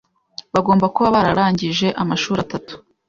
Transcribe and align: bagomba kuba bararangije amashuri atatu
bagomba 0.55 0.85
kuba 0.95 1.09
bararangije 1.15 1.87
amashuri 2.01 2.39
atatu 2.45 2.73